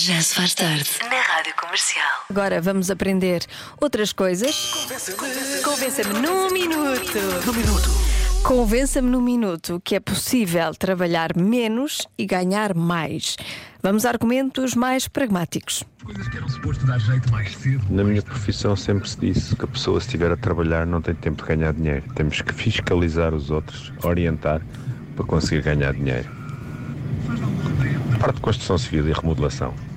[0.00, 0.88] Já se faz tarde.
[1.10, 2.24] Na Rádio Comercial.
[2.30, 3.44] Agora vamos aprender
[3.80, 4.54] outras coisas.
[5.64, 7.18] Convença-me num minuto.
[7.44, 7.90] No minuto.
[8.44, 13.36] Convença-me num minuto que é possível trabalhar menos e ganhar mais.
[13.82, 15.82] Vamos a argumentos mais pragmáticos.
[16.04, 17.84] Coisas que eram suposto dar jeito mais cedo.
[17.90, 21.16] Na minha profissão sempre se disse que a pessoa se estiver a trabalhar não tem
[21.16, 22.04] tempo de ganhar dinheiro.
[22.14, 24.62] Temos que fiscalizar os outros, orientar
[25.16, 26.30] para conseguir ganhar dinheiro.
[28.20, 29.87] Parte de construção civil e remodelação.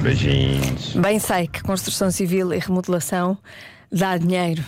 [0.00, 0.94] Beijinhos.
[0.96, 3.36] Bem sei que construção civil e remodelação
[3.92, 4.64] dá dinheiro.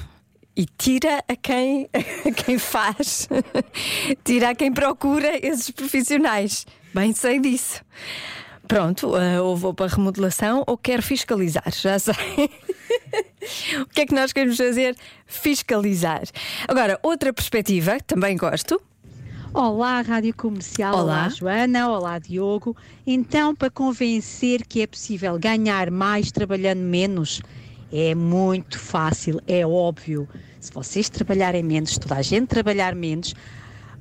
[0.54, 3.28] E tira a quem, a quem faz,
[4.22, 6.66] tira a quem procura esses profissionais.
[6.92, 7.82] Bem sei disso.
[8.68, 12.14] Pronto, uh, ou vou para a remodelação ou quero fiscalizar, já sei.
[13.80, 14.94] o que é que nós queremos fazer?
[15.26, 16.22] Fiscalizar.
[16.68, 18.80] Agora, outra perspectiva, também gosto.
[19.54, 20.96] Olá, Rádio Comercial.
[20.96, 21.28] Olá.
[21.28, 21.90] Joana.
[21.90, 22.74] Olá, Diogo.
[23.06, 27.42] Então, para convencer que é possível ganhar mais trabalhando menos,
[27.92, 30.26] é muito fácil, é óbvio.
[30.58, 33.34] Se vocês trabalharem menos, toda a gente trabalhar menos,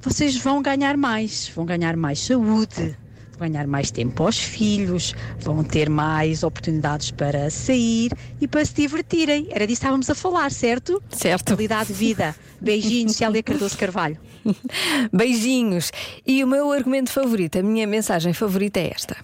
[0.01, 1.51] vocês vão ganhar mais.
[1.53, 2.97] Vão ganhar mais saúde,
[3.37, 8.73] vão ganhar mais tempo aos filhos, vão ter mais oportunidades para sair e para se
[8.73, 9.47] divertirem.
[9.49, 11.03] Era disso que estávamos a falar, certo?
[11.09, 11.55] Certo.
[11.55, 12.33] Qualidade de vida.
[12.61, 14.17] Beijinhos, Célia Cardoso Carvalho.
[15.11, 15.91] Beijinhos.
[16.25, 19.17] E o meu argumento favorito, a minha mensagem favorita é esta.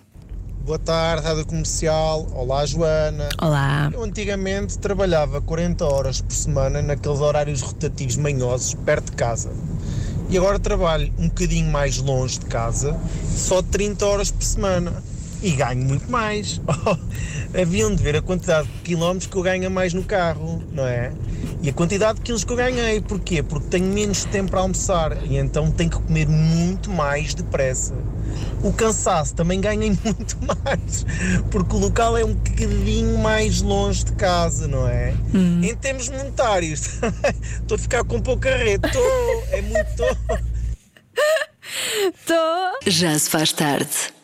[0.65, 2.27] Boa tarde, Rádio Comercial.
[2.33, 3.29] Olá, Joana.
[3.41, 3.89] Olá.
[3.93, 9.49] Eu antigamente trabalhava 40 horas por semana naqueles horários rotativos manhosos perto de casa.
[10.29, 12.99] E agora trabalho um bocadinho mais longe de casa,
[13.33, 15.01] só 30 horas por semana.
[15.41, 16.59] E ganho muito mais.
[17.59, 20.85] Haviam de ver a quantidade de quilómetros que eu ganho a mais no carro, não
[20.85, 21.11] é?
[21.61, 23.01] E a quantidade de quilos que eu ganhei.
[23.01, 23.41] Porquê?
[23.43, 27.93] Porque tenho menos tempo para almoçar e então tenho que comer muito mais depressa.
[28.63, 31.05] O cansaço também ganhei muito mais,
[31.49, 35.13] porque o local é um bocadinho mais longe de casa, não é?
[35.33, 36.99] Em termos monetários,
[37.61, 40.03] estou a ficar com pouca rede, estou, é muito.
[42.25, 42.89] Tô.
[42.89, 44.16] Já se faz tarde.